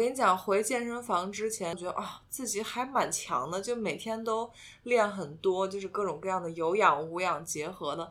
[0.00, 4.50] 我跟你讲，回健身房之前觉得啊自己还蛮强的，就每天都
[4.84, 8.10] 练很多，就是各种各样的有氧无氧结合的。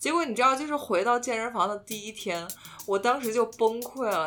[0.00, 2.44] 结果你知道，就是回到健身房的第一天，
[2.88, 4.24] 我当时就崩溃了。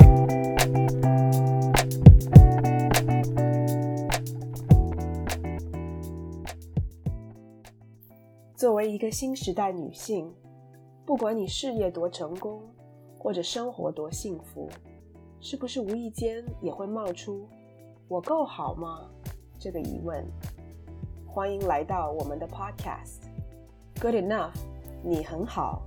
[8.56, 10.34] 作为一个新时代女性，
[11.04, 12.62] 不管你事业多成功，
[13.18, 14.70] 或者生活多幸福。
[15.44, 17.48] 是不是无意间也会冒出
[18.06, 19.10] “我够好吗”
[19.58, 20.24] 这个疑问？
[21.26, 23.24] 欢迎来到我们的 Podcast
[24.00, 24.52] Good Enough，
[25.02, 25.82] 你很好，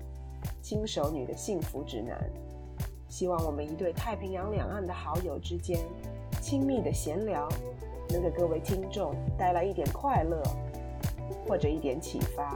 [0.62, 2.30] 轻熟女的幸福指南。
[3.08, 5.80] 希望我们一对太平洋两岸的好友之间
[6.42, 7.48] 亲密的闲聊，
[8.10, 10.44] 能给各位听众带来一点快乐，
[11.48, 12.54] 或者一点启发。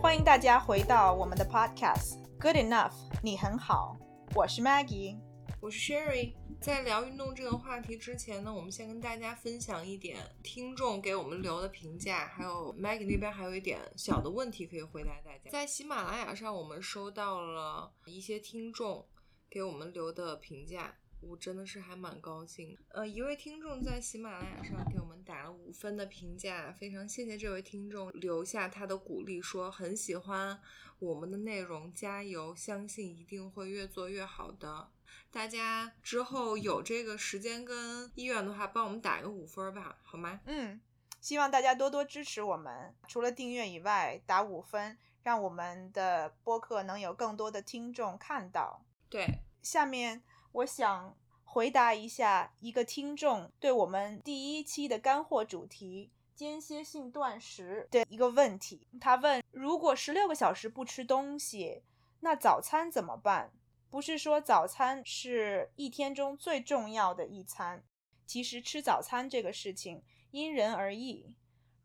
[0.00, 3.96] 欢迎大家回到我们的 Podcast Good Enough，你很好，
[4.34, 5.18] 我是 Maggie，
[5.60, 6.34] 我是 Sherry。
[6.60, 15.50] 在聊运动这个话题之前呢，我们先跟大家分享一点听众给我们留的评价，还有 Maggie 那边还有一点小的问题可以回答大家。
[15.50, 19.06] 在喜马拉雅上，我们收到了一些听众
[19.48, 20.96] 给我们留的评价。
[21.20, 22.76] 我真的是还蛮高兴。
[22.88, 30.58] 呃，一位听众在喜马拉雅上给我们打了五分的评价，非常谢谢这位听众留下他的鼓励，说很喜欢
[30.98, 34.88] 我们的内容，加油，相信一定会越做越好的。
[35.30, 40.40] 大家之后有这个时间跟意愿的话，帮我们打个五分吧，好吗？
[40.46, 40.80] 嗯，
[41.20, 48.84] 希望大家多多支持我们，除了订阅以外，打五分，让我们的播客能有更多的听众看到。
[49.08, 50.22] 对，下面。
[50.52, 58.88] 我想回答一下一个听众对我们第一期的干货主题间歇性断食的一个问题。
[59.00, 61.84] 他问：如果十六个小时不吃东西，
[62.20, 63.52] 那早餐怎么办？
[63.90, 67.84] 不是说早餐是一天中最重要的一餐，
[68.26, 71.36] 其实吃早餐这个事情因人而异。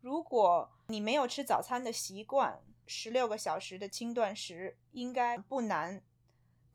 [0.02, 6.04] 如果你没有吃早餐的习惯，十六个小时的轻断食应该不难。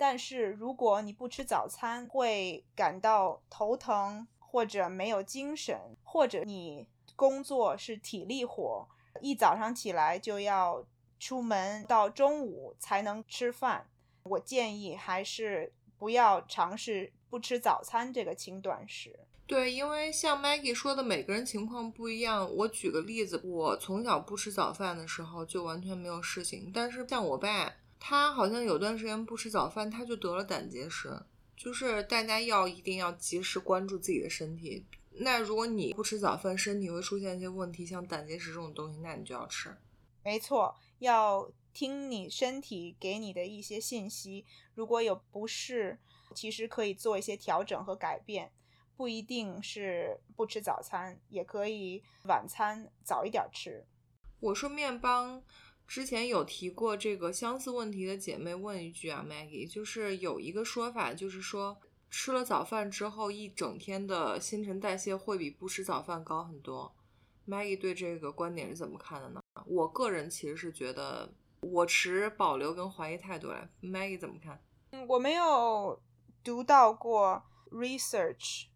[0.01, 8.89] 但是如果你不吃早餐，会感到头疼，或者没有精神，或者你工作是体力活，
[9.21, 10.87] 一早上起来就要
[11.19, 13.91] 出门，到中午才能吃饭，
[14.23, 19.27] 我建议还是不要尝试不吃早餐这个轻断食。
[19.47, 22.51] 对，因为像 Maggie 说的，每个人情况不一样。
[22.57, 27.71] 我举个例子，我从小不吃早饭的时候就完全没有事情，但是像我爸。
[28.01, 31.23] 他好像有段时间不吃早饭，他就得了胆结石。
[31.57, 34.87] 就是大家要一定要及时关注自己的身体。
[35.11, 39.77] 那如果你不吃早饭，身体会出现一些问题，像胆结石这种东西，那你就要吃。
[40.25, 44.47] 没错，要听你身体给你的一些信息。
[44.75, 45.99] 如果有不适，
[46.35, 48.51] 其实可以做一些调整和改变，
[48.97, 53.85] 不一定是不吃早餐，也可以晚餐早一点吃。
[54.41, 55.43] 我说面包。
[55.91, 61.77] 之前有提过这个相似问题的姐妹问一句啊，Maggie，就是有一个说法，就是说
[62.09, 66.95] 吃了早饭之后一整天的新陈代谢会比不吃早饭高很多。
[67.45, 69.43] Maggie 对这个观点是怎么看的呢？
[69.67, 73.69] 我个人其实是觉得我持保留跟怀疑态度来。
[73.83, 74.63] Maggie 怎么看？
[74.93, 76.01] 嗯，我没有
[76.45, 77.43] 读到过
[77.73, 78.67] research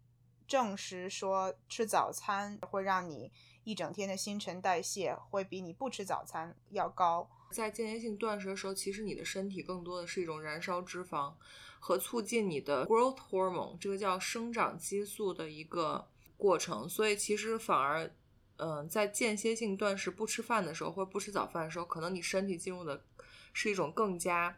[0.45, 3.31] 证实说吃早餐会让你。
[3.65, 7.29] 一整天的新陈代谢会比你不吃早餐要高。
[7.51, 11.33] 在间歇性断食的时候，其实你的身体更多的是一种燃烧脂肪
[11.79, 16.87] 和促进你的 growth hormone，这个叫生长激素的一个过程。
[16.87, 18.11] 所以其实反而，
[18.57, 23.03] 嗯，在间歇性断食不吃饭的时候，或者不吃早饭的时候，可能你身体进入的
[23.51, 24.55] 是一种更加。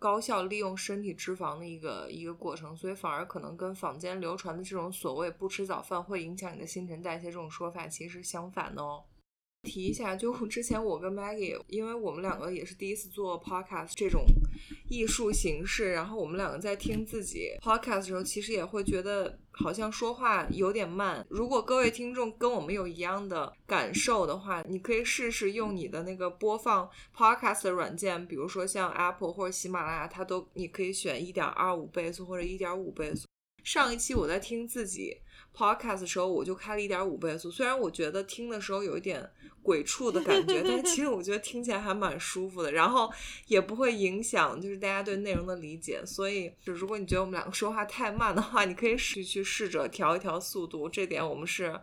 [0.00, 9.04] 高效利用身体脂肪的一个一个过程，所以反而可能跟坊间流传的这种所谓不吃早饭会影响你的新陈代谢这种说法其实相反的哦。
[9.62, 14.24] 提一下，就之前我跟 Maggie，因为我们两个也是第一次做 podcast 这种
[14.88, 21.24] 艺术形式，然后我们两个在听自己 podcast 的时候，其实也会觉得好像说话有点慢。
[21.28, 33.26] 如果各位听众跟我们有一样的感受的话，你可以试试用你的那个播放 podcast 的软件，比如说像 Apple 或者喜马拉雅，它都你可以选一点二五倍速或者一点五倍速。
[33.64, 35.16] 上一期我在听自己
[35.54, 39.30] podcast 的时候，我就开了一点五倍速，虽然我觉得听的时候有一点。
[39.62, 43.12] 鬼畜的感觉，但其实我觉得听起来还蛮舒服的，然后
[43.46, 46.02] 也不会影响就是大家对内容的理解。
[46.06, 51.78] 所以，就如果你觉得我们两个说话太慢的话，你可以试去试着调一调速度，这点我们是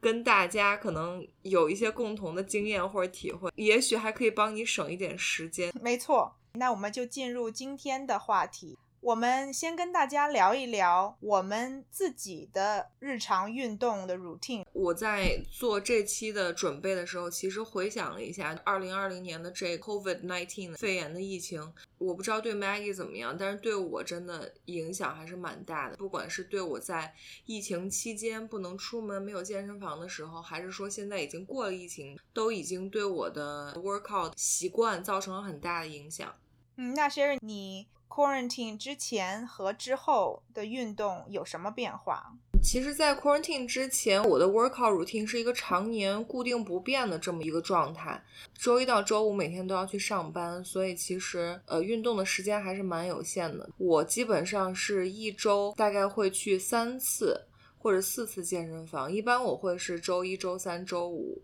[0.00, 5.72] 跟大家可能有一些共同的经验或者体会，也许还可以帮你省一点时间。
[5.80, 8.76] 没错，那我们就进入今天的话题。
[9.04, 14.64] 我们先跟大家聊一聊我们自己的日常运动的 routine。
[14.72, 25.96] 我在做这期的准备的时候，其实回想了一下，二零二零年的这 COVID nineteen 肺炎的疫情，我不知道对 Maggie 怎么样，但是对我真的影响还是蛮大的。
[25.98, 27.14] 不管是对我在
[27.44, 36.34] 疫情期间不能出门、没有健身房的时候，还是说现在已经过了疫情，都已经对我的 workout 习惯造成了很大的影响。
[36.76, 42.32] 嗯，那 Sherry 你？Quarantine 之前和之后的运动有什么变化？
[42.62, 48.22] 其实，在 Quarantine 之前，我的 workout routine 是一个常年固定不变的这么一个状态。
[48.56, 53.68] 周一到周五每天都要去上班，所以其实呃运动的时间还是蛮有限的。
[53.78, 61.42] 我基本上是一周大概会去三次或者四次健身房，一般我会是周一周三周五。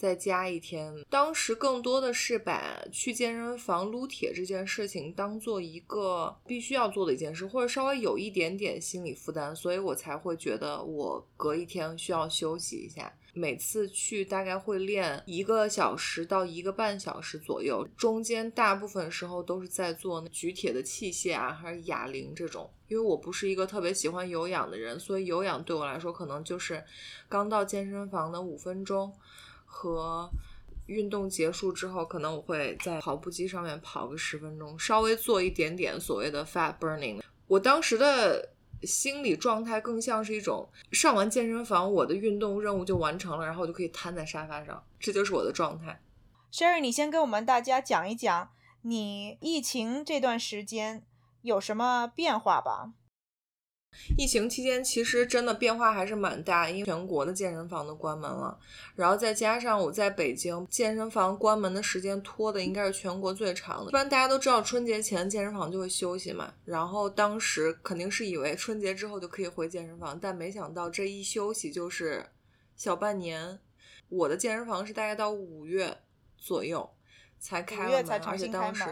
[0.00, 13.12] 再加一天，当时更多的是把去健身房撸铁这件事情当做一个必须要做的一件事，或者稍微有一点点心理负担，所以我才会觉得我隔一天需要休息一下。
[13.34, 22.68] 每次去大概会练一个小时到一个半小时左右，中间大部分时候都是在做举铁的器械啊，还是哑铃这种。
[22.88, 26.82] 因为我不是一个特别喜欢有氧的人，所以有氧对我来说可能就是
[27.28, 29.12] 刚到健身房的五分钟。
[29.72, 30.28] 和
[30.86, 37.22] 运动结束之后，可能我会在跑步机上面跑个十分钟，稍微做一点点所谓的 fat burning。
[37.46, 38.50] 我当时的
[38.82, 46.02] 心理状态更像是一种上完健身房，我的运动任务就完成了，然后我就可以瘫在沙发上，这就是我的状态。
[46.52, 48.50] Sherry，你先跟我们大家讲一讲
[48.82, 51.04] 你疫情这段时间
[51.42, 52.92] 有什么变化吧。
[54.16, 58.58] 疫情期间，其实真的变化还是蛮大，因为全国的健身房都关门了，
[58.94, 63.90] 然后再加上我在北京，健身房关门的时间拖的应该是全国最长的。
[63.90, 72.26] 一般大家都知道春节前健身房就会休息嘛，然后当时肯定是以为春节之后就可以回健身房，但没想到这一休息就是
[72.76, 73.58] 小半年。
[74.08, 75.98] 我的健身房是大概到五月
[76.36, 76.88] 左右
[77.38, 78.84] 才开了门，而且当时。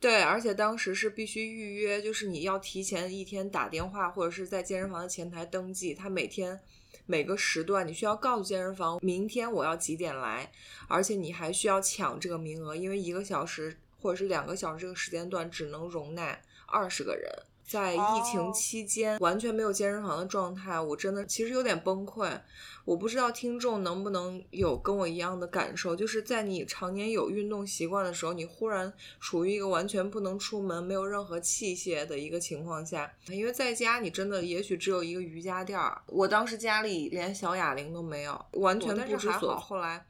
[0.00, 5.92] 对，而且当时是必须预约，就是你要提前一天打电话，或者是在健身房的前台登记。
[5.92, 6.58] 他每天
[7.04, 10.50] 每个时段，你需要告诉健身房明天我要几点来，
[10.88, 17.30] 而且你还需要抢这个名额，因为一个小时或者是两个小时这个时间段只能容纳二十个人。
[17.70, 22.28] 在疫情期间完全没有健身房的状态，我真的其实有点崩溃。
[22.84, 33.08] 我不知道听众能不能有跟我一样的感受，就是在你常年有运动习惯的时候，你忽然处于一个完全不能出门、没有任何器械的一个情况下。
[33.28, 39.56] 因为在家你真的也许只有一个瑜伽垫儿，我当时家里连小哑铃都没有，完全不知所。
[39.56, 40.04] 后来。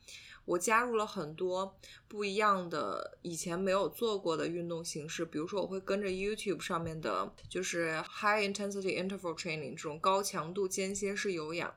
[0.50, 1.76] 我加入了很多
[2.08, 11.73] 不一样的以前没有做过的运动形式，比如说我会跟着 YouTube 上面的，就是 High Intensity Interval Training 这种高强度间歇式有氧，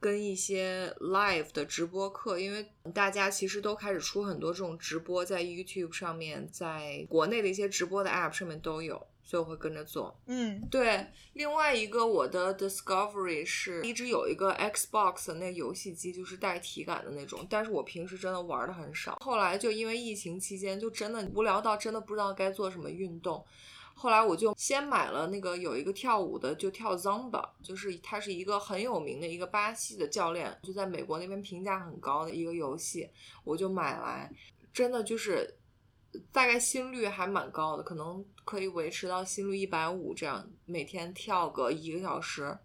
[0.00, 9.06] 跟一些 Live 的直播课，因为大家其实都开始出很多这种直播，在 YouTube 上面，在国内的一些直播的 App 上面都有。
[9.26, 11.06] 所以我会跟着做，嗯，对。
[11.32, 19.16] 另外一个我的 discovery 是一直有一个 Xbox 那游戏机，就是带体感的那种，但是我平时真的玩的很少。
[19.20, 23.42] 后来就因为疫情期间，就真的无聊到真的不知道该做什么运动。
[23.94, 33.08] 后来我就先买了那个有一个跳舞的，就跳 Zumba，就是它是一个很有名的一个巴西的教练，就在美国那边评价很高的一个游戏，
[33.42, 34.30] 我就买来，
[34.72, 35.56] 真的就是。
[36.32, 42.56] 大概心率还蛮高的，可能可以维持到心率一百五这样，每天跳个一个小时。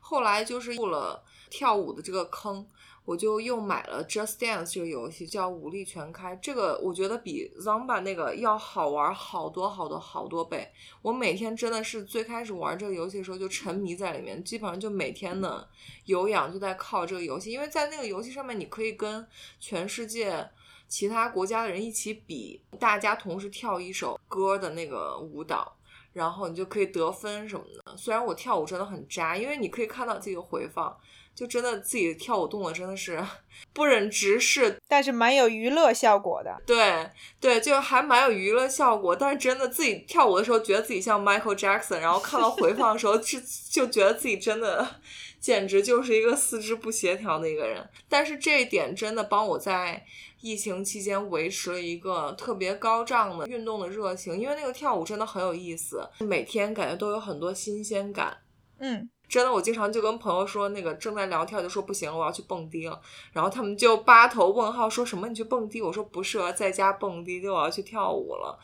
[0.00, 2.66] 后来就是入了跳舞的这个坑，
[3.06, 6.36] 我就又买了 Just Dance 这个游戏，叫武力全开。
[6.36, 10.70] 这个我觉得比 Zumba 那个要好玩好多好多好多倍。
[11.00, 15.66] 我每天真的是最开始玩这个游戏的时候就沉迷在里面，基本上就每天的
[16.04, 19.26] 有氧就在靠这个游戏，因为在那个游戏上面你可以跟
[19.58, 20.46] 全世界。
[20.88, 25.76] 其他国家的人一起比，大家同时跳一首歌的那个舞蹈，
[26.12, 27.96] 然后你就可以得分什么的。
[27.96, 30.96] 虽然我跳舞真的很渣，因为你可以看到自己的回放，
[31.34, 33.20] 就真的自己跳舞动作真的是
[33.74, 36.56] 不忍直视，但是蛮有娱乐效果的。
[36.64, 37.10] 对
[37.40, 45.00] 对，就还蛮有娱乐效果，但是真的自己跳舞的时候觉得自己像 Michael Jackson，然后看到回放的时候 就就觉得自己真的
[45.40, 47.88] 简直就是一个四肢不协调的一个人。
[48.08, 50.04] 但是这一点真的帮我在。
[50.44, 58.36] 疫情期间维持了一个特别高涨的运动的热情，因为那个跳舞真的很有意思，每天感觉都有很多新鲜感。
[58.78, 63.00] 嗯，真的，我经常就跟朋友说，那个正在聊天就说不行了，我要去蹦迪了。
[63.32, 65.80] 然后他们就八头问号，说什么你去蹦迪？
[65.80, 68.58] 我说不是，在家蹦迪，就我要去跳舞了。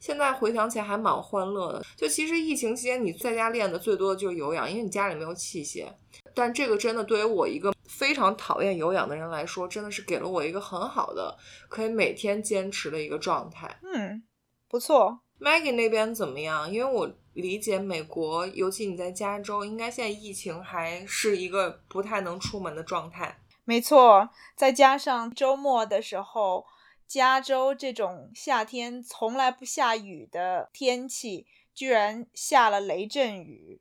[0.00, 1.82] 现在回想起来还蛮欢乐的。
[1.96, 5.86] 就其实疫情期间你在家练的最多的就是有氧，因为你家里没有器械。
[6.34, 11.36] 但这个真的对于我一个非常讨厌有氧的人来说，真的是给了我一个很好的
[11.68, 13.78] 可以每天坚持的一个状态。
[13.82, 14.22] 嗯，
[14.68, 15.20] 不错。
[15.38, 16.70] Maggie 那边怎么样？
[16.70, 23.38] 因为我理解美国，尤其你在加州，应该现在疫情还是一个不太能出门的状态。
[23.64, 26.64] 没错，再加上周末的时候，
[27.06, 33.80] 加州这种夏天从来不下雨的天气，居然下了雷阵雨。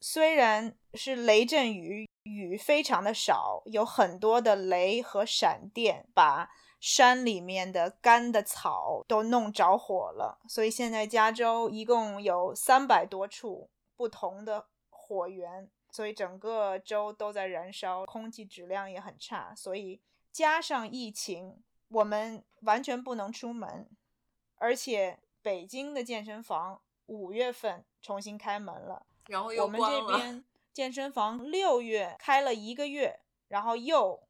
[0.00, 6.50] 虽然是雷阵雨，雨非常的少，有很多的雷和闪电，把。
[6.80, 19.54] 山里面的干的草都弄着火了，所以现在加州一共有三百多处不同的火源，所以整个州都在燃烧，空气质量也很差。
[19.56, 23.88] 所以加上疫情，我们完全不能出门，
[24.56, 34.28] 而且北京的健身房五月份重新开门了，然后我们这边 健身房六月开了一个月，然后又，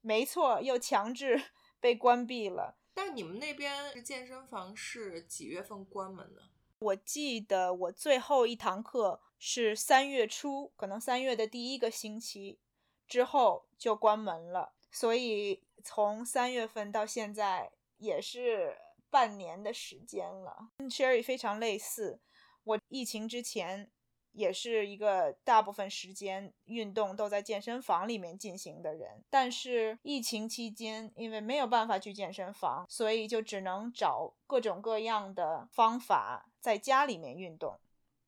[0.00, 1.42] 没错，又强制。
[1.84, 6.40] 被关闭了，但你们那边健身房是几月份关门的？
[6.78, 12.58] 我记得我最后一堂课是三月初，可能三月的第一个星期
[13.06, 18.76] 之后就关门了，所以从三月份到现在也是
[19.10, 20.68] 半年的时间了。
[20.78, 22.20] 跟 Sherry 非常类似，
[22.62, 23.90] 我疫情之前。
[24.36, 37.78] 也是一个大部分时间运动都在健身房里面进行的人，但是疫情期间，因为没有办法去健身房，所以就只能找各种各样的方法在家里面运动。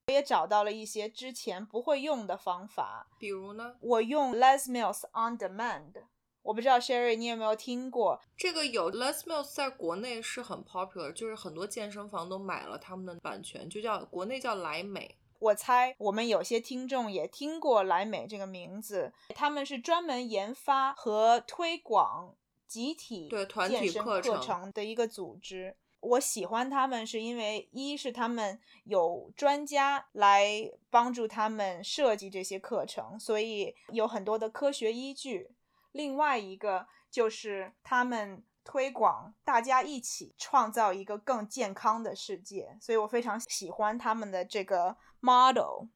[0.06, 6.04] 我也找到了一些之前不会用的方法，比如呢，我用 Les Mills On Demand，
[6.46, 8.64] 我不知道 Sherry 你有没有听过这个？
[8.64, 15.16] 有 Les Mills 在国内是很 popular，就是很多健身房都买了他们的版权，就叫国内叫莱美。
[15.40, 22.36] 我猜我们有些听众也听过莱美这个名字，他们是专门研发和推广
[22.68, 25.76] 集体对团体课程的一个组织。
[25.98, 35.48] 我喜欢他们是因为一是他们有专家来帮助他们设计这些课程，所以有很多的科学依据；
[35.96, 44.96] 另外一个就是他们推广大家一起创造一个更健康的世界，所以我非常喜欢他们的这个。
[45.18, 45.88] model，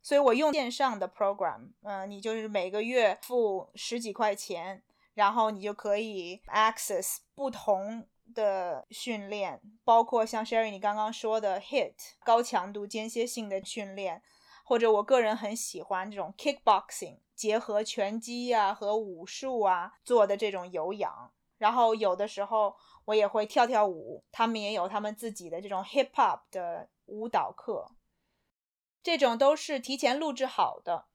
[0.00, 11.92] 所以我用线上的 program，嗯，你就是每个月付十几块钱，然后你就可以 access 不同的训练，包括像 Sherry 你刚刚说的 hit
[12.24, 14.22] 高强度间歇性的训练，
[14.64, 27.92] 或者我个人很喜欢这种 kickboxing 结合拳击呀和武术啊做的这种有氧，然后有的时候我也会跳跳舞，他们也有他们自己的这种 hip hop 的舞蹈课。
[29.04, 31.06] 这种都是提前录制好的，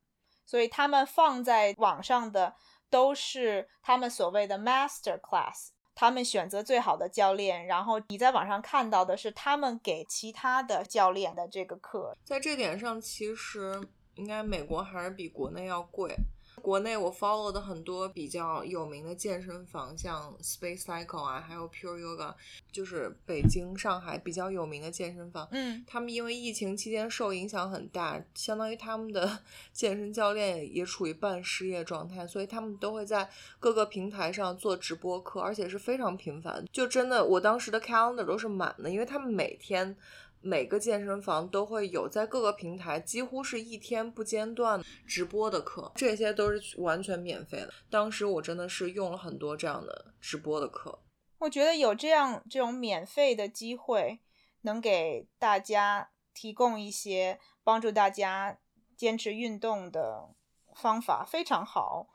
[0.46, 2.56] 所以他们放在网上的
[2.90, 12.18] 都是他们所谓的 master class，他们选择最好的教练，然后你在网上看到的是他们给其他的教练的这个课。
[12.24, 16.16] 在这点上，其实应该美国还是比国内要贵。
[16.62, 22.34] 国内我 follow 的很多比较有名的健身房，像 Space Cycle 啊，还有 Pure Yoga，
[22.72, 25.48] 就是北京、上海比较有名的健身房。
[25.52, 29.40] 嗯，他们因为疫情期间受影响很大，相当于他们的
[29.74, 33.28] 健身教练也处于半失业状态，所以他们都会在
[33.60, 36.64] 各个平台上做直播课，而且是非常频繁。
[36.72, 39.98] 就真的，我当时的 calendar 都是满的，因为他们每天。
[40.44, 47.74] 每个健身房都会有在各个平台几乎是一天不间断直播的课，这些都是完全免费的。
[47.90, 51.00] 当时我真的是用了很多这样的直播的课。
[51.40, 54.20] 我觉得有这样这种免费的机会，
[54.62, 58.58] 能给大家提供一些帮助大家
[58.98, 60.30] 坚持运动的
[60.76, 62.10] 方法，非常好。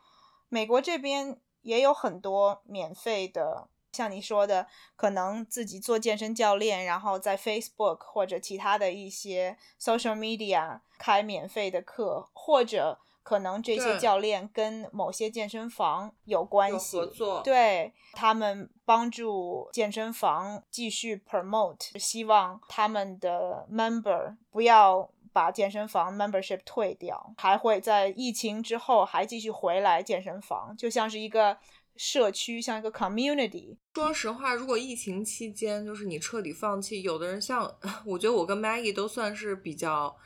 [0.49, 3.69] 美国这边也有很多免费的。
[3.99, 4.65] 像你说的，
[4.95, 31.59] 可能自己做健身教练，然后在 Facebook 或者其他的一些 social media 开免费的课，或者可能这些教练跟某些健身房有关系，合作，对他们帮助健身房继续 promote，希望他们的 member 不要把健身房 membership 退掉，还会在疫情之后还继续回来健身房，就像是一个。
[31.99, 33.77] 社区像一个 community。
[33.95, 37.71] 说实话，如果疫情期间就是你彻底放弃，有的人像
[38.07, 40.17] 我觉得我跟 Maggie 都算是比较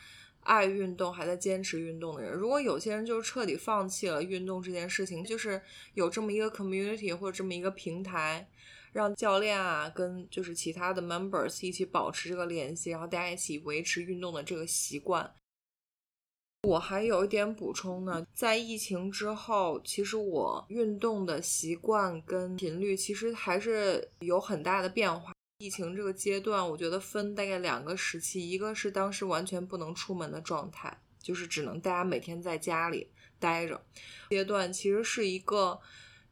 [0.41, 2.33] 爱运动还在坚持运动的人。
[2.33, 5.61] 如果有些人就是彻底放弃了运动这件事情，就是
[5.95, 8.47] 有这么一个 community 或者这么一个平台，
[8.93, 15.33] 让教练啊跟就是其他的 members 一起保持这个联系，然后大家一起维持运动的这个习惯。
[16.63, 25.35] 我还有一点补充呢，在疫情之后，其实我运动的习惯跟频率其实还是有很大的变化。
[25.59, 33.09] 疫情这个阶段，我觉得分大概两个时期，一个是当时完全不能出门的状态，就是只能大家每天在家里
[33.41, 33.81] 待着。
[34.31, 35.81] 阶段其实是一个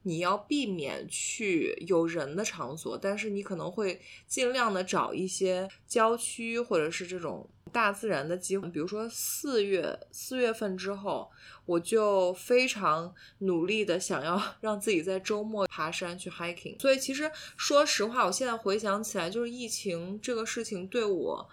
[0.02, 8.68] 你要避免去有人的场所，但是你可能会尽量的找一些郊区或者是这种大自然的机会。
[8.68, 11.30] 比如说四月四月份之后，
[11.66, 16.80] 我就非常努力的想要 让自己在周末爬山去 hiking。
[16.80, 21.48] 所以其实说实话，我现在回想起来，就是疫情这个事情对我。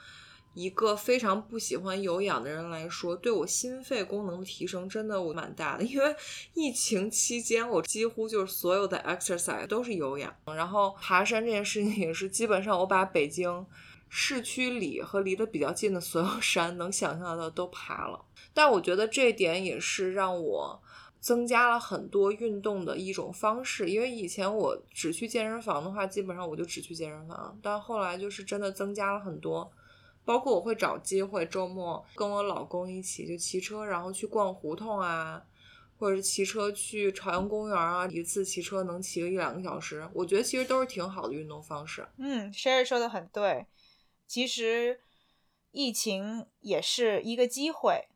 [0.58, 5.84] 一个非常不喜欢有氧的人来说，对我心肺功能的提升真的我蛮大的。
[5.84, 6.16] 因为
[6.56, 13.64] 疫情期间，我几乎就是所有的 exercise 都是有氧，然后爬山这件事情也是基本上我把北京
[14.10, 18.20] 市区里和离得比较近的所有山能想象的都爬了。
[18.52, 20.82] 但我觉得这点也是让我
[21.20, 23.88] 增加了很多运动的一种方式。
[23.92, 29.72] 因为以前我只去健身房的话，基本上我就只去健身房，但后来就是真的增加了很多。
[30.28, 35.42] 包括我会找机会周末跟我老公一起就骑车，然后去逛胡同啊，
[35.98, 42.06] 或者是骑车去朝阳公园啊，一次骑车能骑个一两个小时，我觉得其实都是挺好的运动方式。
[42.18, 43.68] 嗯，Sherry 说的很对，
[44.28, 45.00] 其实
[45.72, 48.10] 疫情也是一个机会，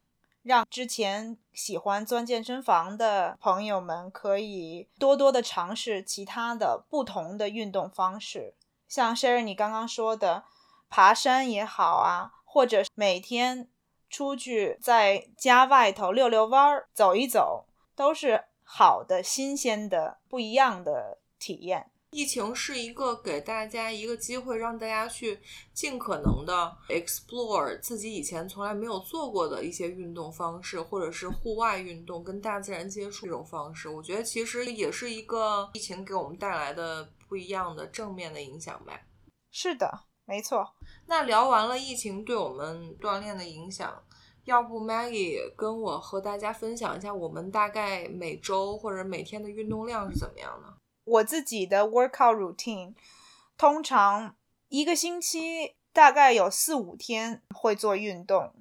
[0.44, 8.56] 让之前喜欢钻健身房的朋友们可以多多的尝试其他的不同的运动方式，
[8.90, 10.44] 像 Sherry 你刚刚说的。
[10.92, 13.70] 爬山也好啊，或者每天
[14.10, 21.88] 出去在家外头遛遛弯儿、走一走，都是好的、新鲜的、不一样的体验。
[22.12, 25.40] 疫情是一个给大家一个机会，让大家去
[25.74, 33.88] 尽可能的 explore 自己以前从来没有做过的一些运动方式，或者是户外运动、跟大自然接触这种方式。
[33.88, 39.00] 我觉得其实也是一个疫情给我们带来的不一样的正面的影响吧。
[39.50, 40.04] 是的。
[40.32, 40.66] 没错，
[41.08, 44.02] 那聊完了疫情对我们锻炼的影响，
[44.46, 50.74] 要不 Maggie 跟我和大家分享一下我们大概每周或者每天的运动量是怎么样的？
[51.04, 52.94] 我自己的 workout routine，
[53.58, 54.34] 通常
[54.70, 58.54] 一个星期大概有四五天会做运动。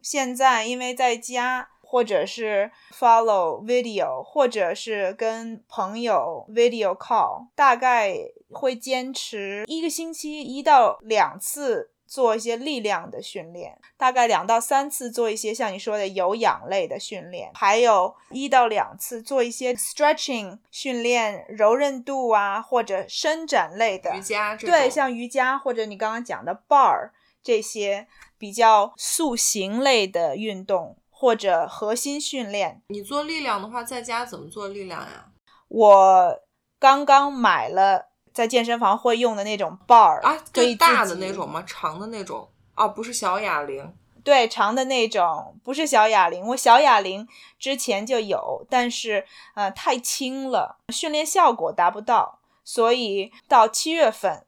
[0.00, 1.68] 现在因为在家。
[1.88, 8.12] 或者是 follow video，或者是跟朋友 video call，大概
[8.50, 27.10] 会坚持一个星期一到两次做一些力量的训练，大概两到三次做一些像你说的有氧类的训练，还有一到两次做一些 stretching 训练，柔韧度啊或者伸展类的瑜伽，对，像瑜伽或者你刚刚讲的 bar
[27.42, 28.06] 这些
[28.38, 30.96] 比较塑形类的运动。
[31.18, 35.32] 或者核心训练，你做力量的话，在家怎么做力量呀？
[35.66, 36.40] 我
[36.78, 41.64] 刚刚买了在健身房会用的那种 bar 啊，最大的那种吗？
[41.66, 42.46] 长的那种？
[42.74, 43.94] 哦，不是小哑铃。
[44.22, 46.46] 对，长的那种，不是小哑铃。
[46.48, 47.26] 我小哑铃
[47.58, 52.40] 之前就有，但是呃太轻了，训练效果达不到。
[52.62, 54.44] 所以到七月份，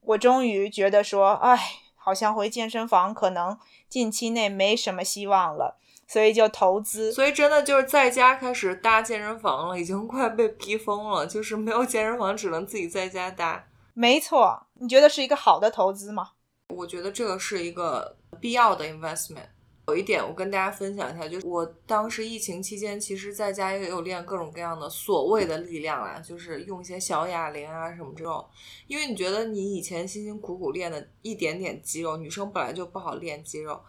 [0.00, 3.56] 我终于觉得说，哎，好像回健身房可能
[3.88, 5.76] 近期内没什么希望了。
[6.08, 11.26] 所以就投资，所以真的就是在家开始搭健身房了，已经快被逼疯了。
[11.26, 13.68] 就是没有健身房，只能自己在家搭。
[13.92, 16.30] 没错，你觉得是一个好的投资吗？
[16.74, 19.48] 我觉得这个是一个必要的 investment。
[19.88, 28.46] 有一点我跟大家分享一下，就是我当时疫情期间，其实在家也有练各种各样的所谓的力量啦，就是用一些小哑铃啊什么这种。
[28.86, 33.80] 因为你觉得你以前辛辛苦苦练的一点点肌肉，女生本来就不好练肌肉。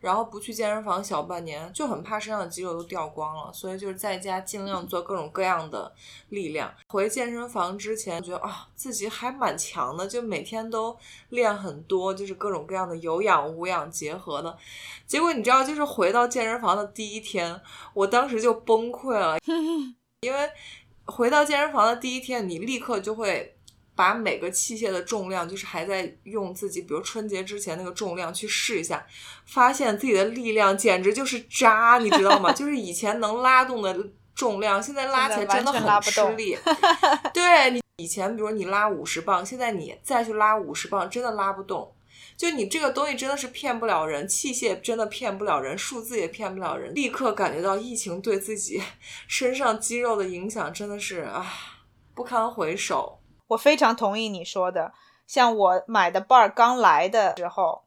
[0.00, 5.92] 然后不去健身房小半年，就很怕身上的肌肉都掉光了，所以就是在家尽量做各种各样的
[6.28, 6.72] 力量。
[6.88, 10.96] 回健身房之前觉得啊自己还蛮强的，就每天都
[11.30, 14.56] 练很多，就是各种各样的有氧无氧结合的。
[15.06, 17.60] 结果你知道，就是回到健身房的第一天，
[17.94, 19.36] 我当时就崩溃了，
[20.20, 20.50] 因为
[21.06, 23.54] 回到健身房的第一天，你立刻就会。
[23.98, 29.04] 把每个器械的重量，就是还在用自己，比如春节之前那个重量去试一下，
[29.44, 32.52] 发现自己的力量简直就是渣，你知道吗？
[32.54, 36.56] 就是以前能拉动的重量，现在拉起来真的很吃力。
[37.34, 41.92] 对你以前，比如你拉五十磅，现在你再去拉五十磅，真的拉不动。
[42.36, 46.94] 就你这个东西真的是骗不了人，器械真的骗不了人，数字也骗不了人。
[46.94, 48.80] 立刻感觉到疫情对自己
[49.26, 51.44] 身上肌肉的影响真的是啊，
[52.14, 53.17] 不堪回首。
[53.48, 54.94] 我非常同意你说的，
[55.26, 57.82] 像我买的 bar 刚来的时候，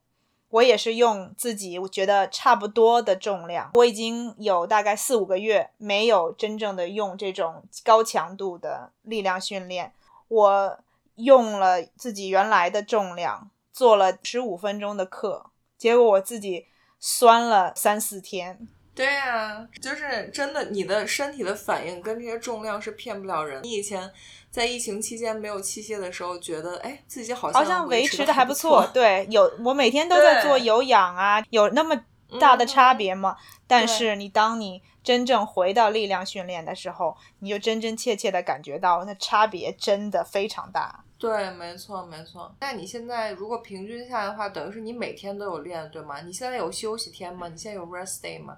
[0.49, 3.71] 我也是用自己我觉得差不多的重量。
[3.75, 9.93] 我已经有大概四五个月没有真正的用这种高强度的力量训练，
[10.27, 10.79] 我
[11.15, 13.49] 用了自己原来的重量。
[13.73, 15.45] 做了十五分钟的课，
[15.77, 16.67] 结果我自己
[16.99, 18.67] 酸了三四天。
[18.93, 23.63] 对呀，就是真的，你的身体的反应跟这些重量是骗不了人。
[23.63, 24.11] 你以前
[24.49, 28.85] 在疫情期间没有器械的时候，觉得哎自己好像好像维持的还不错。
[28.93, 31.99] 对，有我每天都在做有氧啊，有那么
[32.39, 33.37] 大的差别吗？
[33.65, 41.03] 但是你当你真正回到力量训练的时候，你就真真切切的感觉到那差别真的非常大。
[41.17, 42.53] 对，没错，没错。
[42.59, 46.19] 那你现在如果平均下来的话，等于是你每天都有练，对吗？
[46.21, 47.47] 你现在有休息天吗？
[47.47, 48.57] 你现在有 rest day 吗？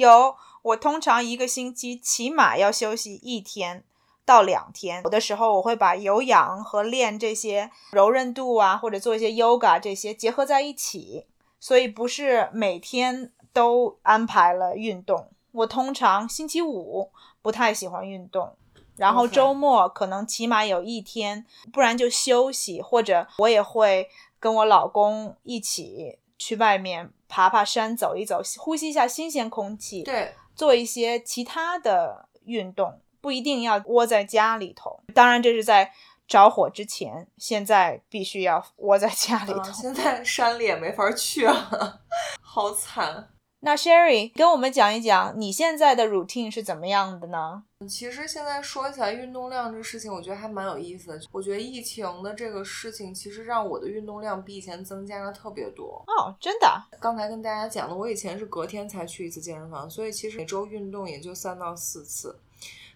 [0.00, 3.84] 有，我通常一个星期起码要休息一天
[4.24, 5.02] 到两天。
[5.04, 11.26] 有的时候我会把有氧和练这些柔韧度啊，或者做一些 yoga 这些结合在一起，
[11.60, 15.28] 所以不是每天都安排了运动。
[15.52, 17.10] 我通常星期五
[17.42, 18.56] 不太喜欢运动。
[18.96, 24.08] 然后周末可能起码有一天，不然就休息，或者我也会
[24.38, 35.00] 跟我老公一起去外面爬爬山、走一走，呼吸一下新鲜空气，对，做一些其他的运动，不一定要窝在家里头。
[35.14, 35.92] 当然这是在
[36.26, 39.72] 着火之前，现在必须要窝在家里头。
[39.72, 42.00] 现在山里也没法去啊，
[42.42, 43.30] 好惨。
[43.62, 47.62] 那 Sherry 跟我们讲一讲你现在的 routine 是怎么样的呢？
[47.86, 51.20] 其实现在说起来运动量这事情，我觉得还蛮有意思的。
[51.30, 56.02] 我觉得疫情的这个事情，其实让我的运动量比以前增加了特别多。
[56.06, 56.82] 哦，真的？
[56.98, 62.38] 刚才跟大家讲的，我以前是隔天才去一次健身房，所以其实每周运动也就三到四次。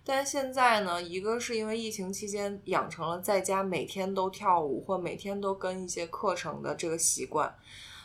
[0.03, 7.55] 但现在呢，一个是因为疫情期间养成了在家每天都跳舞或每天都跟一些课程的这个习惯。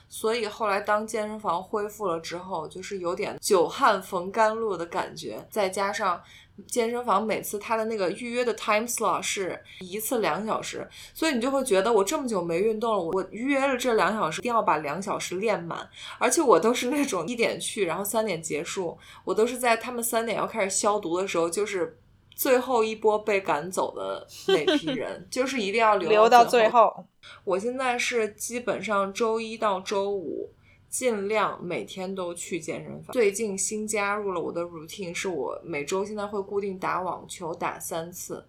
[0.09, 5.47] 所以后来当健身房恢复了之后，就是有点久旱逢甘露的感觉。
[5.49, 6.21] 再加上
[6.67, 15.87] 健身房每次它的那个预约的 time slot 是一次两小时，所以你就会觉得我这么久没运动了，我预约了这两小时，一定要把两小时练满。
[16.17, 21.97] 而且我都是那种一点去，然后三点结束，我都是在他们三点要开始消毒的时候，就是
[22.39, 27.05] 最后一波被赶走的那批人， 就是一定要留到最后。
[27.43, 30.49] 我现在是基本上周一到周五
[30.87, 33.11] 尽量每天都去健身房。
[33.11, 38.45] 最近新加入了我的 routine，是我每周现在会固定打网球打三次。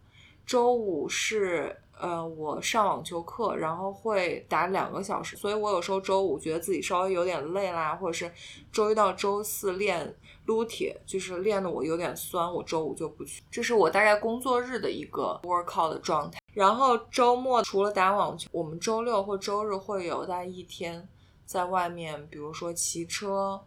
[0.46, 8.32] 周五是呃我上网球课，然后会打两个小时，所以我有时候周五觉得自己稍微有点累啦，或者是
[8.72, 10.14] 周一到周四练
[10.46, 13.42] 撸铁，就是练的我有点酸，我周五就不去。
[13.50, 16.40] 这是我大概工作日的一个 workout 的状态。
[16.54, 21.08] 然后周末除了打网球，我们周六或周日会有大概一天
[21.44, 23.60] 在外面，比如说骑车，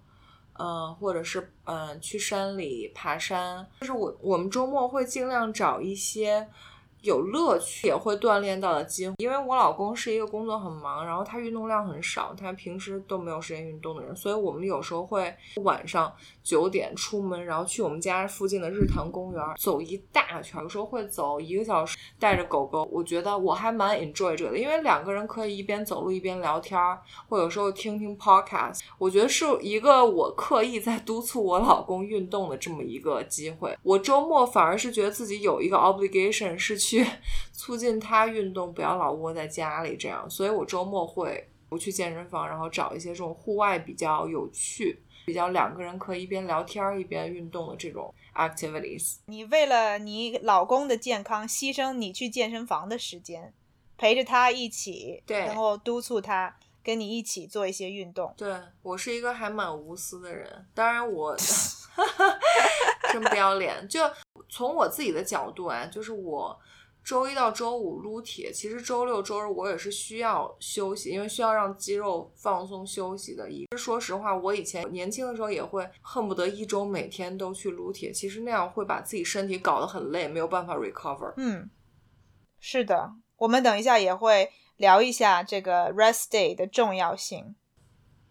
[0.60, 3.66] 嗯，或者是嗯去山里爬山。
[3.82, 6.48] 就是我我们周末会尽量找一些。
[7.04, 16.10] 有乐趣也会锻炼到的机会，因为我老公是一个工作很忙，然后他运动量很少，他平时都没有时间运动的人，所以我们有时候会晚上
[16.42, 22.88] 九点出门，然后去我们家附近的日坛公园走一大圈，有时候会走一个小时，带着狗狗。
[22.90, 26.80] 我觉得我还蛮 enjoy 这个的，因为两个人可以一边走路一边聊天，
[27.28, 28.80] 或有时候听听 podcast。
[28.98, 33.78] 我觉得是一个我刻意在督促我老公运动的这么一个机会。
[33.84, 36.93] 我周末反而是觉得自己有一个 obligation 是去。
[36.98, 37.10] 去
[37.52, 40.30] 促进他运动，不要老窝在家里这样。
[40.30, 49.18] 所以我周末会不去健身房，然后找一些这种户外比较有趣、比较两个人可以一边聊天一边运动的这种 activities。
[49.26, 53.54] 你为了你老公的健康，牺牲你去健身房的时间，
[53.98, 58.32] 陪着他一起，对，然后督促他跟你一起做一些运动。
[58.38, 58.54] 对
[58.84, 61.36] 我是一个还蛮无私的人，当然我
[63.12, 63.88] 真不要脸。
[63.88, 64.02] 就
[64.50, 66.60] 从我自己的角度啊，就是我。
[67.04, 73.52] 周一到周五撸铁，其实周六周日我也是需要休息，因为需要让肌肉放松休息的。
[73.52, 81.34] 一说实话，我以前年轻的时候也会恨不得一周每天都去撸铁，其实那样会把自己身体搞得很累，没有办法 recover。
[81.36, 81.70] 嗯，
[82.60, 87.56] 是的，我们等一下也会聊一下这个 rest day 的重要性。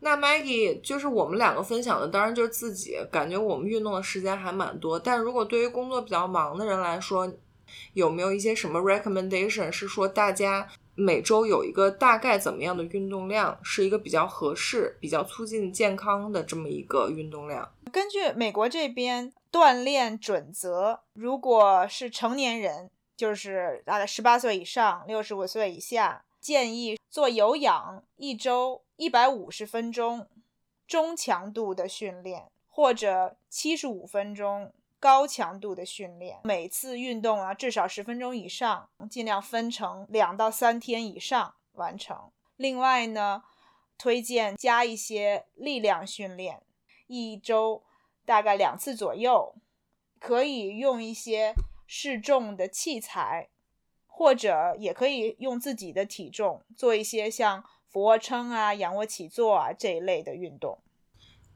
[0.01, 7.31] 那 Maggie 就是我们两个分享的，当然就是自己感觉我们运动的时间还蛮多，但如果对于工作比较忙的人来说，
[7.95, 17.73] 有没有一些什么 recommendation 是说大家每周有一个大概怎么样的运动量，是一个比较合适、比较促进健康的这么一个运动量。
[17.91, 30.27] 根据美国这边锻炼准则，如果是成年人，就是大概十八岁以上、六十五岁以下，建议做有氧，一周一百五十分钟
[30.87, 34.73] 中强度的训练，或者七十五分钟。
[35.03, 42.31] 高强度的训练，每次运动啊至少十分钟以上，尽量分成两到三天以上完成。
[42.55, 43.43] 另外呢，
[43.99, 46.63] 推荐加一些力量训练，
[47.09, 47.83] 一周
[48.25, 49.57] 大概两次左右，
[50.21, 51.53] 可以用一些
[51.85, 53.49] 适重的器材，
[54.07, 60.79] 或者也可以用自己的体重做一些像俯卧撑啊、仰卧起坐啊这一类的运动。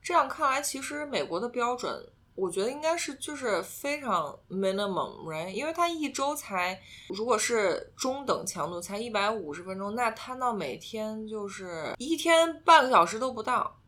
[0.03, 2.13] 这样看来，其实美国的标准。
[2.37, 5.49] 我觉得应该是就是非常 minimum，right？
[5.49, 13.81] 因为他一周才，如果是中等强度才一百五十分钟，那摊到每天就是一天半个小时都不到。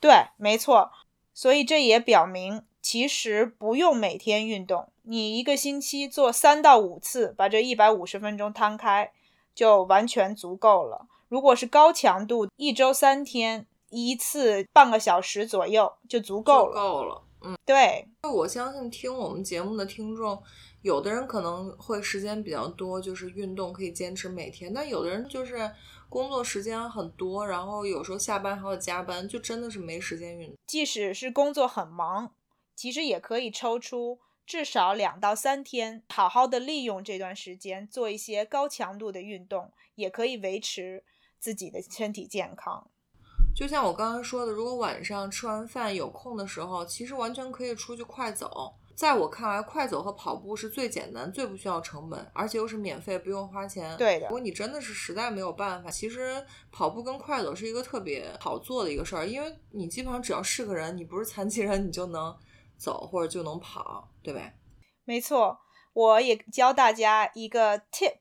[0.00, 0.90] 对，没错。
[1.34, 9.12] 所以这也表明，其实不用每天运动，你一个星期做三到五次，把这一百五十分钟摊开，
[9.54, 11.06] 就完全足够了。
[11.28, 16.74] 如果是高强度，一周三天，一次半个小时左右就足够了。
[16.74, 17.22] 够了。
[17.44, 20.42] 嗯，对，我相信听我们节目的听众，
[20.82, 25.70] 有的人可能会时间比较多，就是运动可以坚持每天，但有的人就是
[26.08, 30.56] 工作时间很多，然后有时候下班还要加班，就真的是没时间运动。
[30.66, 32.34] 即使是工作很忙，
[32.74, 41.04] 其实也可以抽出至少两到三天，好好的利用这段时间做一些高强度的运动，也可以维持
[41.38, 42.90] 自己的身体健康。
[43.54, 48.74] 就像我刚刚说的，如果晚上吃完饭有空的时候，其实完全可以出去快走。
[48.94, 53.96] 在我看来，快走和跑步是最简单、最不需要成本，而且又是免费，不用花钱。
[53.96, 54.26] 对的。
[54.26, 62.34] 如果你真的是实在没有办法，其实跑步跟快走是一个特别好做的一个事儿，因为你基本上只要是个人，你不是残疾人，你就能
[62.76, 64.56] 走或者就能跑，对呗？
[65.04, 65.58] 没错，
[65.92, 68.16] 我也教大家一个 tip：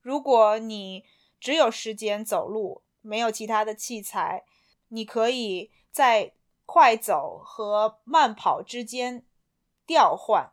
[0.00, 1.04] 如果你
[1.38, 2.82] 只有时间走路。
[3.06, 4.44] 没有其他的器材，
[4.88, 6.32] 你可以在
[6.64, 9.24] 快走和慢跑之间
[9.86, 10.50] 调换，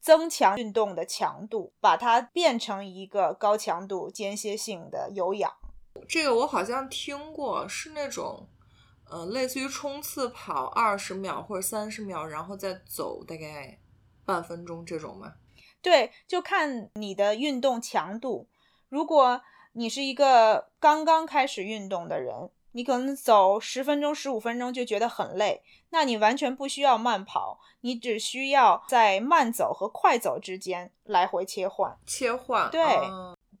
[0.00, 5.52] 增强运动的强度，把它变成一个高强度间歇性的有氧。
[6.08, 8.48] 这个我好像听过，是那种，
[9.10, 13.78] 呃，类似于冲刺跑二十秒或者三十秒，然后再走大概
[14.24, 15.34] 半分钟这种吗？
[15.82, 18.48] 对，就看你的运动强度，
[18.88, 19.42] 如果。
[19.72, 31.98] 你是一个刚刚开始运动的人，你可能走十分钟、十五分钟就觉得很累，那你完全不需要慢跑，你只需要在慢走和快走之间来回切换。
[32.06, 32.84] 切换，对，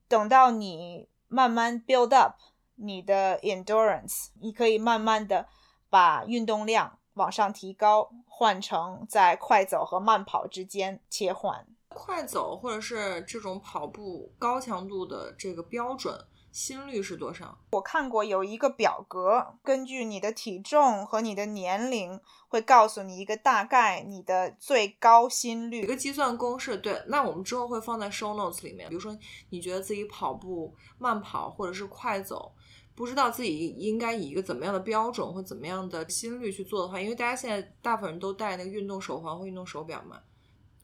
[0.06, 2.34] 等到你慢慢 build up
[2.76, 5.46] 你的 endurance，你可以慢慢的
[5.88, 11.66] 把运动量往上提高，换成在快走和慢跑之间切换。
[11.92, 16.18] 快走或者是这种跑步高强度的这个标准
[16.50, 17.56] 心率是多少？
[17.70, 25.80] 我看过有一个表格，根据你的体重和你的年龄，会告诉你一个大概你的最高心率。
[25.82, 28.86] 一个计算公式，对，那我们之后会放在 show notes 里面。
[28.90, 29.16] 比如说，
[29.48, 32.52] 你觉得自己跑步慢跑或者是快走，
[32.94, 40.20] 不知道自己应该以一个怎么样的标准或怎么样的心率去做的话，因为大家现在大部分人都戴那个运动手环或运动手表嘛。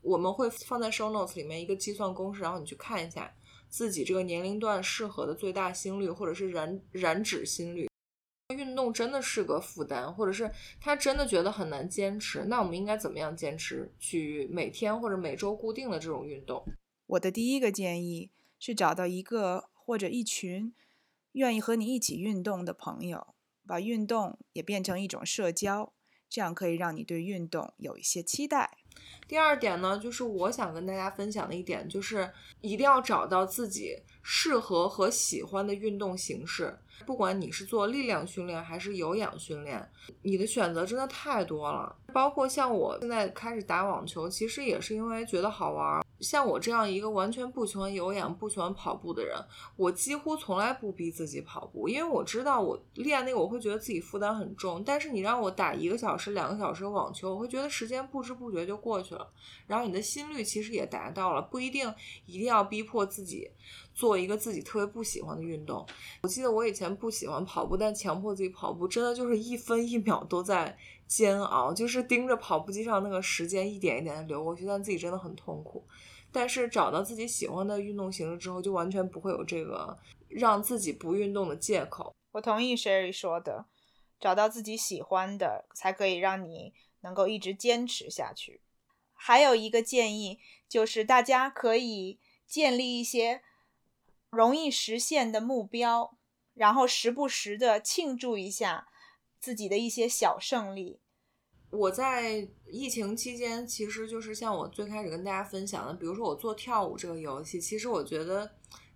[0.02, 3.34] 我们会放在 show notes 里面一个计算公式，然后你去看一下
[3.68, 7.88] 自己这个年龄段适合的最大心率或者是燃燃脂心率。
[8.56, 16.64] 运动真的是个负担，或者是他真的觉得很难坚持，那我们应该怎么样坚持去每天或者每周固定的这种运动？
[17.08, 20.72] 我的第一个建议是找到一个或者一群
[21.32, 23.34] 愿意和你一起运动的朋友，
[23.66, 25.92] 把运动也变成一种社交，
[26.30, 28.78] 这样可以让你对运动有一些期待。
[29.26, 32.30] 第二点呢，就是我想跟大家分享的一点，就是
[32.60, 36.78] 一定要找到自己适合和喜欢的运动形式。
[37.06, 39.88] 不管你是做力量训练还是有氧训练，
[40.22, 41.94] 你的选择真的太多了。
[42.12, 46.02] 包括像我现在开始打网球，其实也是因为觉得好玩。
[46.20, 49.36] 像我这样一个完全不喜欢有氧、不喜欢跑步的人，
[49.76, 54.82] 我几乎从来不逼自己跑步，因为我知道我练那个我会觉得自己负担很重。
[54.82, 59.30] 但是你让我打一个小时、两个小时网球，我会觉得时间不知不觉就过去了。
[59.68, 61.94] 然后你的心率其实也达到了，不一定
[62.26, 63.48] 一定要逼迫自己
[63.94, 65.86] 做一个自己特别不喜欢的运动。
[66.22, 75.86] 我记得我以前不喜欢跑步，但强迫自己跑步，真的就是一分一秒都在煎熬，就是盯着跑步机上那个时间一点一点的流过去，但自己真的很痛苦。
[76.30, 79.96] 但是找到自己喜欢的运动形式之后，就完全不会有这个
[80.28, 82.14] 让自己不运动的借口。
[82.32, 83.64] 我同意 Sherry 说的，
[84.20, 88.60] 找到自己喜欢的，才可以让你能够一直坚持下去。
[89.14, 93.40] 还有一个建议就是，大家可以建立一些
[94.30, 96.17] 容易实现的目标，
[96.58, 98.88] 然后时不时的庆祝一下
[99.38, 101.00] 自己的一些小胜利。
[101.70, 108.50] 我在疫情期间，其实就是像我最开始跟大家分享的，比如说我做跳舞这个游戏，其实我觉得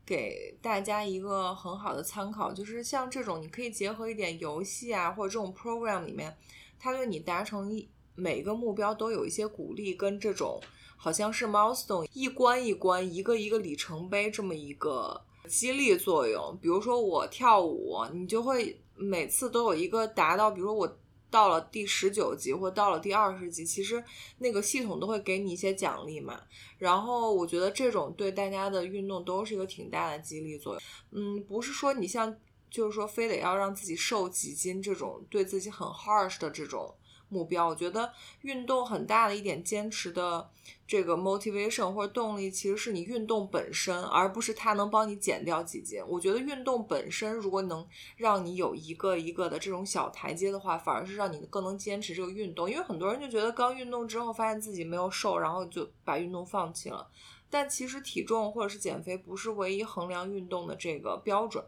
[0.06, 6.34] 给大家一个很好的参考，就是像这种你可以结合一点游戏啊，或者这种 program 里面，
[6.78, 10.58] 它对你达成一每个目标都有一些鼓励跟这种
[10.96, 16.58] 好像是 milestone 一关一关一个一个里程碑这么一个激励作用。
[16.60, 20.98] 比如说我跳舞，你就会每次都有一个达到，比如说我。
[21.32, 24.04] 到了第十九级或到了第二十级，其实
[24.36, 26.38] 那个系统都会给你一些奖励嘛。
[26.76, 30.82] 然后我觉得这种对大家的运动都是一个挺大的激励作用。
[31.12, 32.36] 嗯，不是说你像
[32.70, 36.94] 就是说非得要让自己瘦几斤这种对自己很 harsh 的这种。
[37.32, 40.50] 目标，我觉得运动很大的一点坚持的
[40.86, 46.02] 这个 motivation 或者动力，其实是你运动本身，而不是它能帮你减掉几斤。
[46.06, 52.70] 我觉得运动本身如果能让你有一个一个的这种小台阶的话，反而是让你更能坚持这个运动。
[52.70, 57.10] 因为很多人就觉得刚运动之后发现自己没有瘦，然后就把运动放弃了。
[57.48, 61.64] 但其实体重或者是减肥不是唯一衡量运动的这个标准。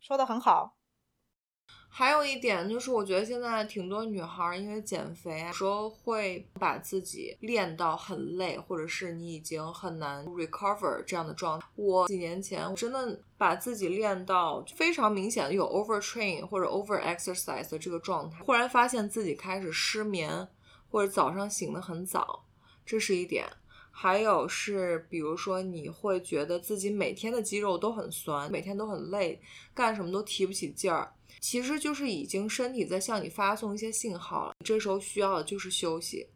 [0.00, 0.77] 说的很好。
[1.90, 11.66] 还有一点就是，我觉得现在挺多女孩因为减肥，有时候会把自己练到很累，或者是你已经很难 recover 这样的状态。
[11.74, 20.46] 我几年前真的把自己练到非常明显的有 overtrain 或者 over exercise 的这个状态，忽然发现自己开始失眠，
[20.90, 22.44] 或者早上醒得很早，
[22.86, 23.44] 这是一点。
[23.90, 29.40] 还有是，比如说你会觉得自己每天的肌肉都很酸，每天都很累，
[29.74, 31.12] 干什么都提不起劲儿。
[31.40, 36.26] 其实就是已经身体在向你发送一些信号了，这时候需要的就是休息，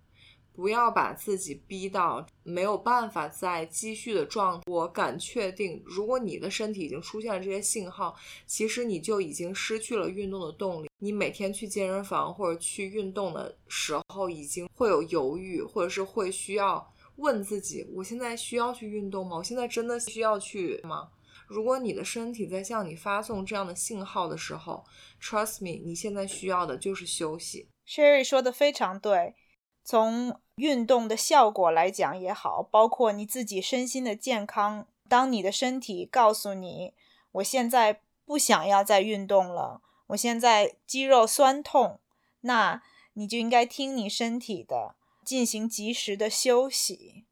[0.52, 4.64] 不要把自己逼到没有办法再继续的状态。
[4.66, 8.14] 我敢确定，如果你的身体已经出现了这些信号，
[8.46, 10.88] 其实你就已经失去了运动的动力。
[10.98, 16.86] 你每天去健身房或者去运动的时候，已经会有犹豫，或者是会需要
[17.16, 19.38] 问自己：我现在需要去运动吗？
[19.38, 21.08] 我现在真的需要去吗？
[21.52, 24.82] 如果你的身体在向你发送这样的信号的时候
[25.20, 27.68] ，Trust me，你现在需要的就是休息。
[27.86, 29.34] Sherry 说的非常对，
[29.84, 36.94] 从运动的效果来讲也好，包括你自己身心的健康，当你的身体告诉你
[37.32, 42.00] 我现在不想要再运动了，我现在肌肉酸痛，
[42.40, 47.26] 那你就应该听你身体的，进行及时的休息。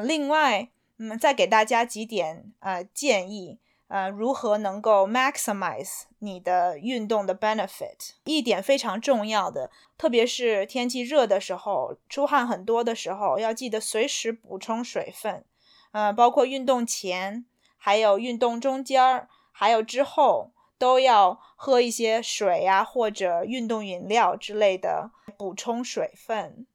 [0.00, 3.58] 另外，嗯，再给大家几点呃建议。
[3.94, 8.14] 呃，如何能够 maximize 你的运动的 benefit？
[8.24, 15.44] 一点非常重要的，特别是天气热的时候，出汗很多的时候，要记得随时补充水分。
[15.92, 17.44] 呃，包括运动前，
[17.76, 26.66] 还有运动中间儿，还有之后，都要喝一些水呀，或者运动饮料之类的，补充水分。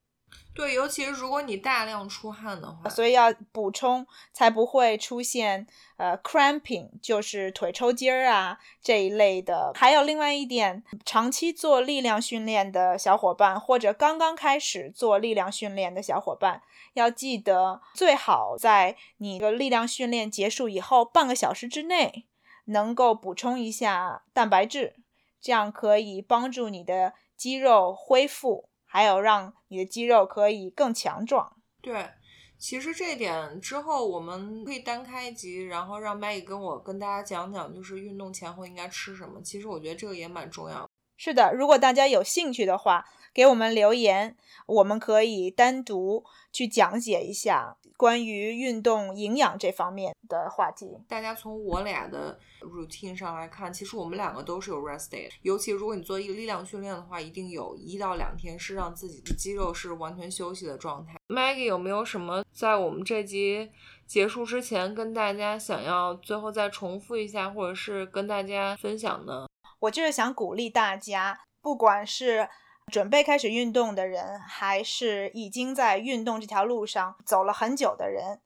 [0.54, 9.72] 对，尤其是如果你大量出汗的话，所以要补充，才不会出现呃 cramping，就是腿抽筋儿啊这一类的。
[9.74, 16.62] 还有另外一点，长期做力量训练的小伙伴，或者刚刚开始做力量训练的小伙伴，
[16.94, 22.26] 要记得最好在你的力量训练结束以后半个小时之内，
[22.66, 24.98] 能够补充一下蛋白质，
[25.40, 28.69] 这样可以帮助你的肌肉恢复。
[28.92, 31.56] 还有让你的肌肉可以更强壮。
[31.80, 32.10] 对，
[32.58, 39.40] 其实这点之后我们可以单开一集，然后让 Maggie 跟我跟大家讲讲，就是运动前后应该吃什么。
[39.44, 40.90] 其实我觉得这个也蛮重要。
[41.16, 50.88] 是的，如果大家有兴趣的话，给我们留言，我们可以单独去讲解一下关于运动营养这方面的话题。
[51.10, 61.18] 大家从我俩的 routine 上来看，其实我们两个都是有 rest day，尤其如果你做一个力量训练的话，一定有一到两天是让自己的肌肉是完全休息的状态。
[61.28, 63.70] Maggie 有没有什么在我们这集
[64.08, 69.46] 结束之前跟大家想要最后再重复一下，或者是跟大家分享的？
[69.80, 72.48] 我就是想鼓励大家，不管是
[72.90, 78.42] 准备开始运动的人，还是已经在运动这条路上走了很久的人，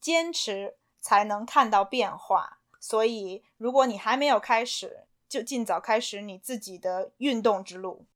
[0.00, 2.60] 坚持才能看到变化。
[2.80, 8.06] 所以，如果你还没有开始，就尽早开始你自己的运动之路。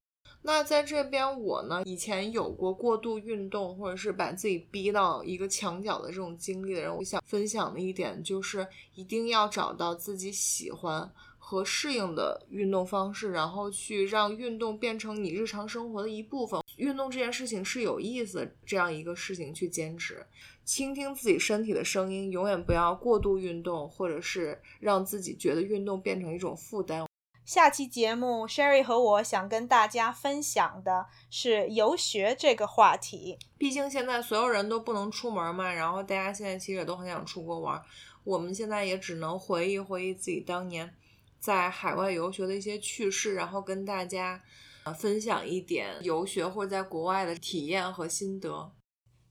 [0.45, 11.09] 那在这边我呢，以前有过过度运动，或者是把自己逼到一个墙角的这种经历的人，我想分享的一点就是，一定要找到自己喜欢
[11.53, 16.63] 和适应的运动方式，然后去让运动变成你日常生活的一部分。
[16.77, 20.27] 运动这件事情是有意思，这样一个事情去坚持，
[20.65, 27.05] 倾听自己身体的声音，永远不要过度运动，或者是让自己觉得运动变成一种负担。
[27.45, 33.37] 下期节目，Sherry 和我想跟大家分享的是游学这个话题。
[33.59, 37.83] 毕竟现在所有人都不能出门嘛，然后大家现在其实也都很想出国玩。
[38.25, 40.95] 我们现在也只能回忆回忆自己当年
[41.43, 44.41] 在海外游学的一些趣事，然后跟大家
[44.85, 48.73] 呃分享一点游学或者在国外的体验和心得。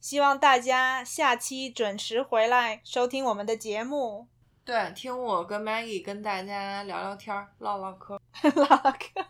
[0.02, 4.28] 希望大家下期准时回来收听我们的节目。
[4.66, 8.20] 对，听我跟 Maggie 跟大家聊聊天儿，唠唠嗑。
[8.44, 9.26] 唠嗑，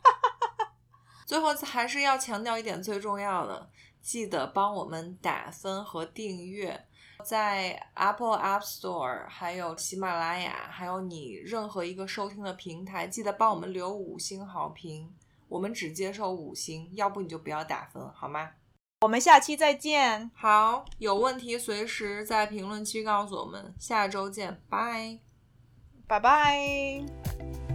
[1.28, 3.70] 最后还是要强调一点最重要的，
[4.02, 6.88] 记得帮我们打分和订阅，
[7.22, 15.14] 在 Apple App Store、还有喜马拉雅，还有你任何一个收听的平台，记得帮我们留五星好评。
[15.48, 18.52] 我们只接受五星，要不你就不要打分，好吗？
[19.02, 20.30] 我们下期再见。
[20.36, 23.74] 好，有问题随时在评论区告诉我们。
[23.80, 25.20] 下周见，拜。
[26.08, 27.71] 拜拜。